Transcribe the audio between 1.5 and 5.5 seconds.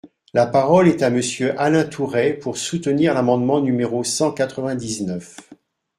Alain Tourret, pour soutenir l’amendement numéro cent quatre-vingt-dix-neuf.